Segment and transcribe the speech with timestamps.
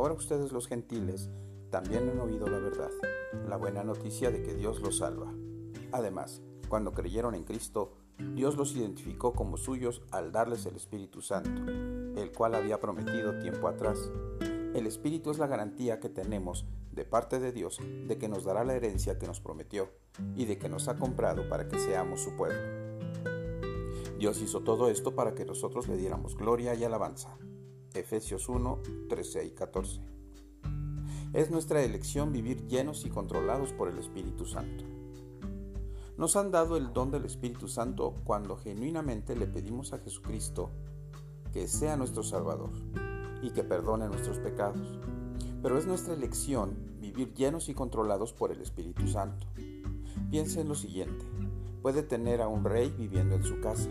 [0.00, 1.28] ahora ustedes los gentiles
[1.70, 2.90] también han oído la verdad,
[3.46, 5.30] la buena noticia de que Dios los salva.
[5.92, 7.92] Además, cuando creyeron en Cristo,
[8.34, 13.68] Dios los identificó como suyos al darles el Espíritu Santo, el cual había prometido tiempo
[13.68, 14.10] atrás.
[14.40, 18.64] El Espíritu es la garantía que tenemos de parte de Dios de que nos dará
[18.64, 19.90] la herencia que nos prometió
[20.34, 22.58] y de que nos ha comprado para que seamos su pueblo.
[24.18, 27.36] Dios hizo todo esto para que nosotros le diéramos gloria y alabanza.
[27.94, 30.00] Efesios 1, 13 y 14.
[31.32, 34.84] Es nuestra elección vivir llenos y controlados por el Espíritu Santo.
[36.16, 40.70] Nos han dado el don del Espíritu Santo cuando genuinamente le pedimos a Jesucristo
[41.52, 42.70] que sea nuestro Salvador
[43.42, 44.98] y que perdone nuestros pecados.
[45.62, 49.46] Pero es nuestra elección vivir llenos y controlados por el Espíritu Santo.
[50.30, 51.24] Piense en lo siguiente.
[51.82, 53.90] Puede tener a un rey viviendo en su casa.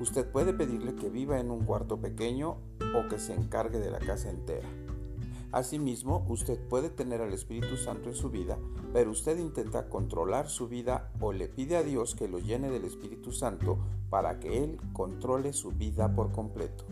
[0.00, 2.56] Usted puede pedirle que viva en un cuarto pequeño
[2.94, 4.68] o que se encargue de la casa entera.
[5.52, 8.58] Asimismo, usted puede tener al Espíritu Santo en su vida,
[8.92, 12.84] pero usted intenta controlar su vida o le pide a Dios que lo llene del
[12.84, 13.78] Espíritu Santo
[14.10, 16.84] para que Él controle su vida por completo.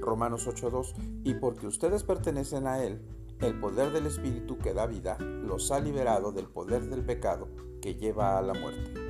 [0.00, 3.00] Romanos 8.2 Y porque ustedes pertenecen a Él,
[3.40, 7.48] el poder del Espíritu que da vida los ha liberado del poder del pecado
[7.82, 9.03] que lleva a la muerte.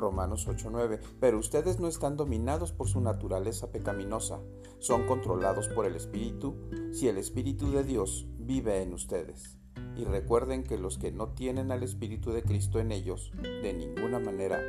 [0.00, 4.40] Romanos 8:9, pero ustedes no están dominados por su naturaleza pecaminosa,
[4.78, 6.56] son controlados por el Espíritu
[6.92, 9.58] si el Espíritu de Dios vive en ustedes.
[9.96, 14.18] Y recuerden que los que no tienen al Espíritu de Cristo en ellos, de ninguna
[14.18, 14.60] manera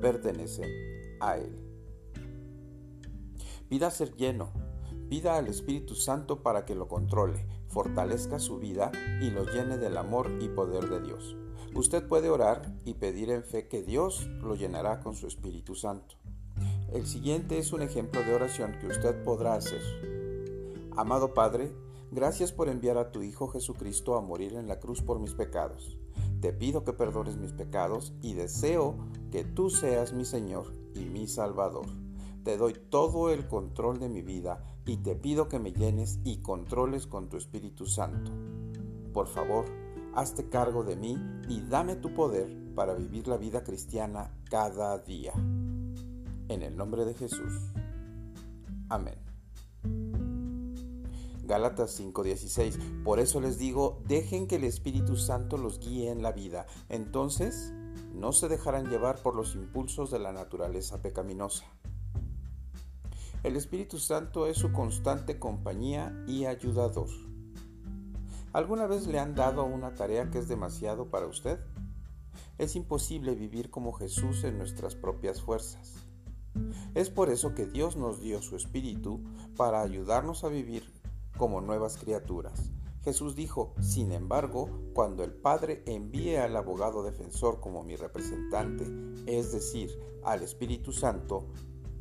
[0.00, 0.68] pertenecen
[1.20, 1.56] a Él.
[3.68, 4.50] Pida ser lleno,
[5.08, 9.96] pida al Espíritu Santo para que lo controle, fortalezca su vida y lo llene del
[9.96, 11.36] amor y poder de Dios.
[11.74, 16.16] Usted puede orar y pedir en fe que Dios lo llenará con su Espíritu Santo.
[16.92, 19.80] El siguiente es un ejemplo de oración que usted podrá hacer.
[20.96, 21.72] Amado Padre,
[22.10, 25.96] gracias por enviar a tu Hijo Jesucristo a morir en la cruz por mis pecados.
[26.40, 28.96] Te pido que perdones mis pecados y deseo
[29.30, 31.86] que tú seas mi Señor y mi Salvador.
[32.42, 36.38] Te doy todo el control de mi vida y te pido que me llenes y
[36.38, 38.32] controles con tu Espíritu Santo.
[39.12, 39.66] Por favor,
[40.14, 45.32] hazte cargo de mí y dame tu poder para vivir la vida cristiana cada día.
[45.34, 47.52] En el nombre de Jesús.
[48.88, 49.18] Amén.
[51.44, 52.78] Gálatas 5:16.
[53.04, 56.66] Por eso les digo, dejen que el Espíritu Santo los guíe en la vida.
[56.88, 57.72] Entonces,
[58.14, 61.64] no se dejarán llevar por los impulsos de la naturaleza pecaminosa.
[63.42, 67.08] El Espíritu Santo es su constante compañía y ayudador.
[68.52, 71.60] ¿Alguna vez le han dado una tarea que es demasiado para usted?
[72.58, 75.94] Es imposible vivir como Jesús en nuestras propias fuerzas.
[76.96, 79.20] Es por eso que Dios nos dio su Espíritu
[79.56, 80.82] para ayudarnos a vivir
[81.38, 82.72] como nuevas criaturas.
[83.04, 88.84] Jesús dijo, sin embargo, cuando el Padre envíe al abogado defensor como mi representante,
[89.26, 89.90] es decir,
[90.24, 91.46] al Espíritu Santo,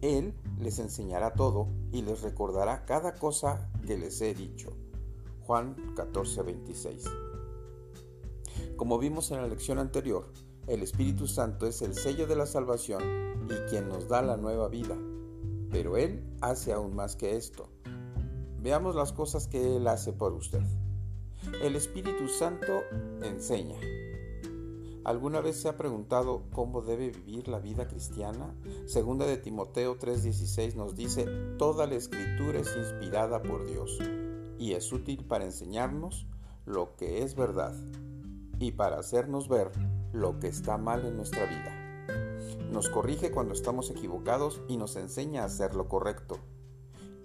[0.01, 4.75] Él les enseñará todo y les recordará cada cosa que les he dicho.
[5.49, 7.09] Juan 14:26.
[8.77, 10.31] Como vimos en la lección anterior,
[10.67, 13.01] el Espíritu Santo es el sello de la salvación
[13.49, 14.95] y quien nos da la nueva vida.
[15.71, 17.67] Pero Él hace aún más que esto.
[18.61, 20.61] Veamos las cosas que Él hace por usted.
[21.63, 22.83] El Espíritu Santo
[23.23, 23.79] enseña.
[25.03, 28.53] ¿Alguna vez se ha preguntado cómo debe vivir la vida cristiana?
[28.85, 31.25] Segunda de Timoteo 3:16 nos dice,
[31.57, 33.99] toda la escritura es inspirada por Dios
[34.59, 36.27] y es útil para enseñarnos
[36.65, 37.73] lo que es verdad
[38.59, 39.71] y para hacernos ver
[40.11, 41.79] lo que está mal en nuestra vida.
[42.71, 46.37] Nos corrige cuando estamos equivocados y nos enseña a hacer lo correcto.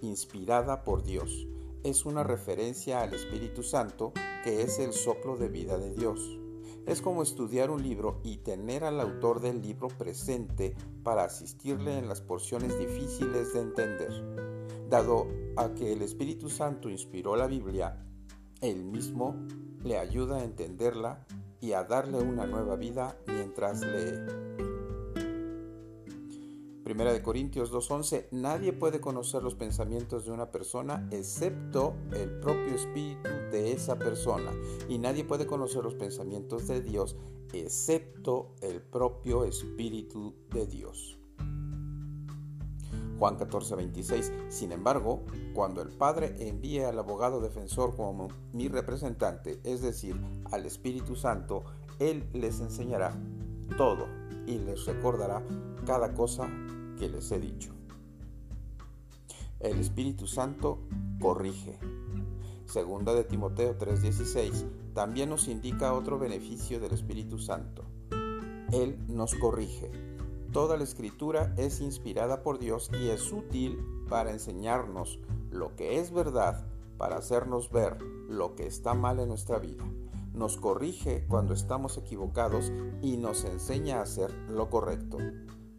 [0.01, 1.47] Inspirada por Dios.
[1.83, 4.13] Es una referencia al Espíritu Santo
[4.43, 6.39] que es el soplo de vida de Dios.
[6.87, 12.07] Es como estudiar un libro y tener al autor del libro presente para asistirle en
[12.07, 14.11] las porciones difíciles de entender.
[14.89, 15.27] Dado
[15.57, 18.05] a que el Espíritu Santo inspiró la Biblia,
[18.61, 19.35] él mismo
[19.83, 21.25] le ayuda a entenderla
[21.61, 24.45] y a darle una nueva vida mientras lee.
[26.83, 32.75] Primera de Corintios 2.11 Nadie puede conocer los pensamientos de una persona excepto el propio
[32.75, 34.51] espíritu de esa persona.
[34.87, 37.15] Y nadie puede conocer los pensamientos de Dios
[37.53, 41.17] excepto el propio espíritu de Dios.
[43.25, 44.33] Juan 14, 26.
[44.49, 45.23] Sin embargo,
[45.55, 50.15] cuando el Padre envíe al abogado defensor como mi representante, es decir,
[50.51, 51.63] al Espíritu Santo,
[51.97, 53.17] Él les enseñará
[53.77, 54.05] todo
[54.45, 55.41] y les recordará
[55.87, 56.47] cada cosa
[56.99, 57.73] que les he dicho.
[59.59, 60.77] El Espíritu Santo
[61.19, 61.79] corrige.
[62.67, 67.85] Segunda de Timoteo 3:16 también nos indica otro beneficio del Espíritu Santo.
[68.71, 70.14] Él nos corrige.
[70.55, 75.19] Toda la escritura es inspirada por Dios y es útil para enseñarnos
[75.51, 76.65] lo que es verdad,
[76.97, 79.83] para hacernos ver lo que está mal en nuestra vida.
[80.31, 82.71] Nos corrige cuando estamos equivocados
[83.01, 85.17] y nos enseña a hacer lo correcto.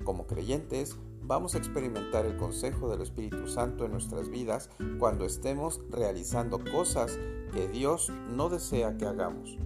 [0.04, 4.68] Como creyentes, vamos a experimentar el consejo del Espíritu Santo en nuestras vidas
[4.98, 7.18] cuando estemos realizando cosas
[7.54, 9.56] que Dios no desea que hagamos.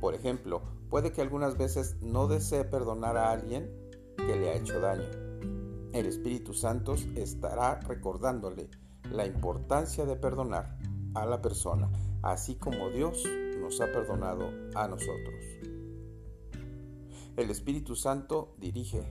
[0.00, 3.86] Por ejemplo, puede que algunas veces no desee perdonar a alguien
[4.18, 5.08] que le ha hecho daño.
[5.92, 8.68] El Espíritu Santo estará recordándole
[9.10, 10.78] la importancia de perdonar
[11.14, 11.90] a la persona,
[12.22, 13.24] así como Dios
[13.60, 15.34] nos ha perdonado a nosotros.
[17.36, 19.08] El Espíritu Santo dirige,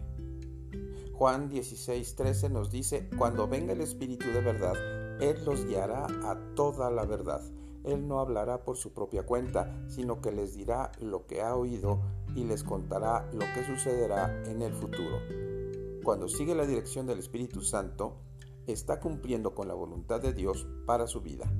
[1.13, 4.75] Juan 16:13 nos dice, cuando venga el Espíritu de verdad,
[5.21, 7.42] Él los guiará a toda la verdad.
[7.83, 12.01] Él no hablará por su propia cuenta, sino que les dirá lo que ha oído
[12.35, 15.19] y les contará lo que sucederá en el futuro.
[16.03, 18.18] Cuando sigue la dirección del Espíritu Santo,
[18.68, 21.51] está cumpliendo con la voluntad de Dios para su vida.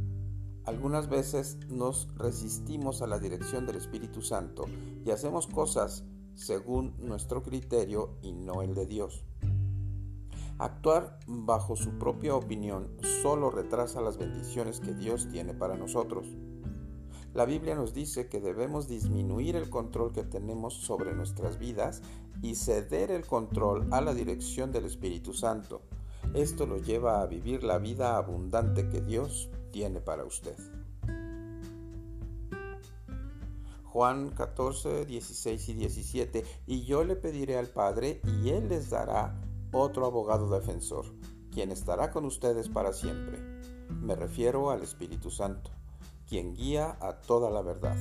[0.66, 4.66] Algunas veces nos resistimos a la dirección del Espíritu Santo
[5.06, 6.04] y hacemos cosas
[6.36, 9.24] según nuestro criterio y no el de Dios.
[10.60, 12.90] Actuar bajo su propia opinión
[13.22, 16.28] solo retrasa las bendiciones que Dios tiene para nosotros.
[17.38, 22.02] La Biblia nos dice que debemos disminuir el control que tenemos sobre nuestras vidas
[22.42, 25.84] y ceder el control a la dirección del Espíritu Santo.
[26.34, 30.56] Esto lo lleva a vivir la vida abundante que Dios tiene para usted.
[33.84, 39.40] Juan 14, 16 y 17, y yo le pediré al Padre, y Él les dará
[39.72, 41.06] otro abogado defensor,
[41.52, 43.38] quien estará con ustedes para siempre.
[44.02, 45.77] Me refiero al Espíritu Santo,
[46.28, 47.98] quien guía a toda la verdad.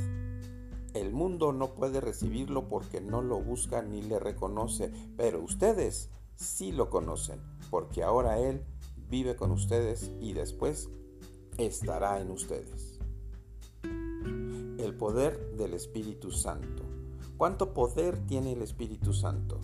[0.94, 6.72] El mundo no puede recibirlo porque no lo busca ni le reconoce, pero ustedes sí
[6.72, 7.40] lo conocen,
[7.70, 8.64] porque ahora Él
[9.08, 10.88] vive con ustedes y después
[11.58, 12.98] estará en ustedes.
[13.82, 16.82] El poder del Espíritu Santo.
[17.36, 19.60] ¿Cuánto poder tiene el Espíritu Santo?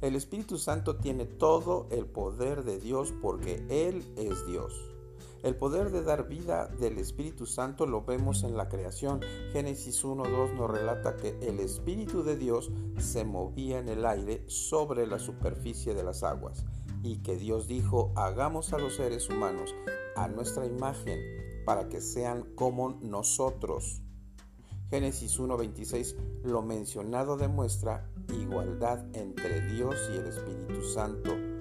[0.00, 4.93] El Espíritu Santo tiene todo el poder de Dios porque Él es Dios.
[5.44, 9.20] El poder de dar vida del Espíritu Santo lo vemos en la creación.
[9.52, 15.06] Génesis 1.2 nos relata que el Espíritu de Dios se movía en el aire sobre
[15.06, 16.64] la superficie de las aguas
[17.02, 19.74] y que Dios dijo, hagamos a los seres humanos
[20.16, 21.20] a nuestra imagen
[21.66, 24.00] para que sean como nosotros.
[24.88, 31.53] Génesis 1.26 lo mencionado demuestra igualdad entre Dios y el Espíritu Santo.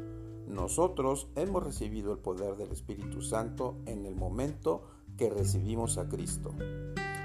[0.53, 4.83] Nosotros hemos recibido el poder del Espíritu Santo en el momento
[5.17, 6.51] que recibimos a Cristo.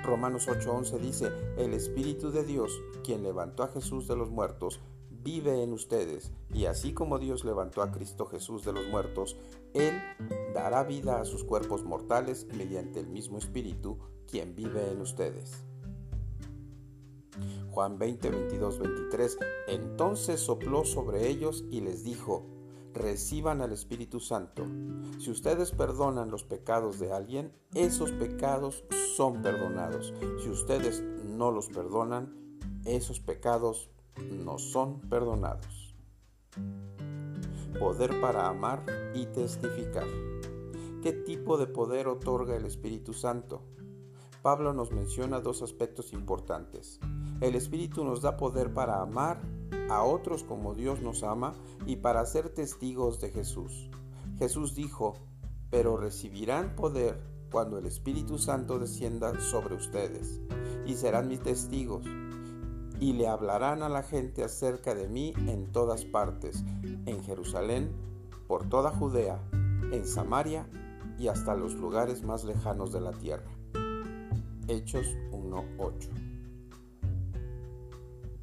[0.02, 2.72] Romanos 8:11 dice, el Espíritu de Dios,
[3.04, 4.80] quien levantó a Jesús de los muertos,
[5.10, 9.36] vive en ustedes, y así como Dios levantó a Cristo Jesús de los muertos,
[9.74, 10.00] Él
[10.54, 15.64] dará vida a sus cuerpos mortales mediante el mismo Espíritu, quien vive en ustedes.
[17.72, 19.38] Juan 20, 22, 23.
[19.68, 22.57] Entonces sopló sobre ellos y les dijo,
[22.98, 24.66] reciban al Espíritu Santo.
[25.18, 28.84] Si ustedes perdonan los pecados de alguien, esos pecados
[29.16, 30.12] son perdonados.
[30.42, 33.90] Si ustedes no los perdonan, esos pecados
[34.44, 35.94] no son perdonados.
[37.78, 40.06] Poder para amar y testificar.
[41.02, 43.62] ¿Qué tipo de poder otorga el Espíritu Santo?
[44.42, 46.98] Pablo nos menciona dos aspectos importantes.
[47.40, 49.40] El Espíritu nos da poder para amar
[49.88, 51.54] a otros como Dios nos ama
[51.86, 53.90] y para ser testigos de Jesús.
[54.38, 55.14] Jesús dijo,
[55.70, 57.20] pero recibirán poder
[57.50, 60.40] cuando el Espíritu Santo descienda sobre ustedes,
[60.86, 62.04] y serán mis testigos,
[63.00, 66.64] y le hablarán a la gente acerca de mí en todas partes,
[67.06, 67.92] en Jerusalén,
[68.46, 69.40] por toda Judea,
[69.92, 70.68] en Samaria
[71.18, 73.50] y hasta los lugares más lejanos de la tierra.
[74.68, 76.27] Hechos 1.8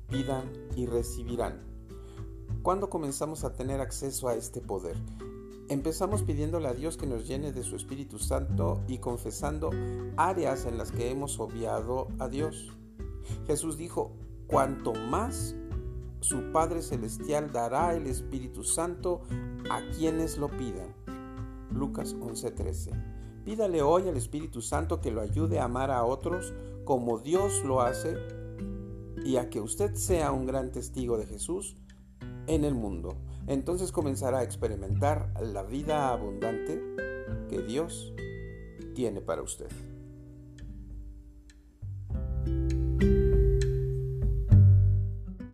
[0.07, 1.61] pidan y recibirán.
[2.61, 4.95] ¿Cuándo comenzamos a tener acceso a este poder?
[5.67, 9.71] Empezamos pidiéndole a Dios que nos llene de su Espíritu Santo y confesando
[10.15, 12.71] áreas en las que hemos obviado a Dios.
[13.47, 14.11] Jesús dijo,
[14.47, 15.55] cuanto más
[16.19, 19.21] su Padre Celestial dará el Espíritu Santo
[19.69, 20.93] a quienes lo pidan.
[21.71, 23.43] Lucas 11:13.
[23.43, 27.81] Pídale hoy al Espíritu Santo que lo ayude a amar a otros como Dios lo
[27.81, 28.17] hace
[29.25, 31.75] y a que usted sea un gran testigo de Jesús
[32.47, 33.17] en el mundo.
[33.47, 36.79] Entonces comenzará a experimentar la vida abundante
[37.49, 38.13] que Dios
[38.93, 39.67] tiene para usted.